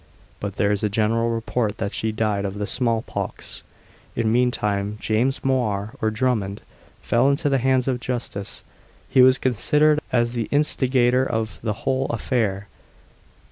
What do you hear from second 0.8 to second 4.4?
a general report that she died of the small pox. In the